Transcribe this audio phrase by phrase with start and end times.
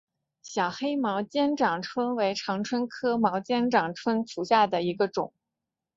[0.41, 5.31] 小黑毛肩长蝽为长蝽科毛肩长蝽属下的一个种。